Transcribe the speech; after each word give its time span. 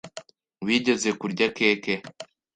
Wigeze 0.65 1.09
kurya 1.19 1.47
keke? 1.57 1.95